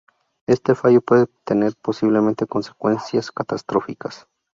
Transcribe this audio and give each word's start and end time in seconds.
Este 0.47 0.73
fallo 0.73 0.99
puede 1.01 1.27
tener 1.45 1.75
posiblemente 1.79 2.47
consecuencias 2.47 3.29
catastróficas. 3.31 4.27